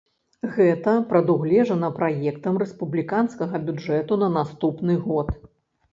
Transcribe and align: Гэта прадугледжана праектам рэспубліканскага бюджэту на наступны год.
Гэта 0.53 0.93
прадугледжана 1.11 1.89
праектам 1.99 2.57
рэспубліканскага 2.63 3.55
бюджэту 3.69 4.13
на 4.23 4.33
наступны 4.39 5.01
год. 5.09 5.27